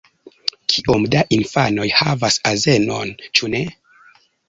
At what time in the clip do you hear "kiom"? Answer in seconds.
0.73-1.05